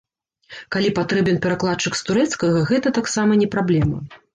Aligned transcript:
Калі 0.75 0.89
патрэбен 1.01 1.39
перакладчык 1.45 2.01
з 2.03 2.05
турэцкага, 2.11 2.67
гэта 2.75 2.97
таксама 3.01 3.31
не 3.45 3.55
праблема. 3.57 4.07